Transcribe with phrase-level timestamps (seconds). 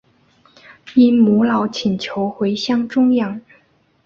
[0.95, 3.39] 因母老请求回乡终养。